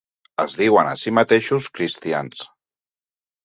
[0.43, 2.45] Es diuen a si mateixos cristians.